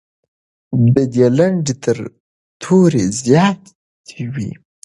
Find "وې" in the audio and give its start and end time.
4.33-4.51